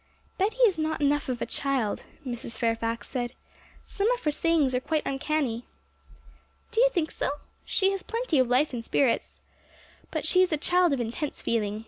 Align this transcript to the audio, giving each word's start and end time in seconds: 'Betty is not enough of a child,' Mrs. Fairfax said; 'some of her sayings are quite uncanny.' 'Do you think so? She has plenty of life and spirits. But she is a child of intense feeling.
'Betty 0.39 0.57
is 0.65 0.79
not 0.79 0.99
enough 0.99 1.29
of 1.29 1.43
a 1.43 1.45
child,' 1.45 2.01
Mrs. 2.25 2.57
Fairfax 2.57 3.07
said; 3.07 3.33
'some 3.85 4.09
of 4.13 4.23
her 4.23 4.31
sayings 4.31 4.73
are 4.73 4.79
quite 4.79 5.05
uncanny.' 5.05 5.63
'Do 6.71 6.81
you 6.81 6.89
think 6.89 7.11
so? 7.11 7.29
She 7.65 7.91
has 7.91 8.01
plenty 8.01 8.39
of 8.39 8.47
life 8.49 8.73
and 8.73 8.83
spirits. 8.83 9.35
But 10.09 10.25
she 10.25 10.41
is 10.41 10.51
a 10.51 10.57
child 10.57 10.91
of 10.91 10.99
intense 10.99 11.43
feeling. 11.43 11.79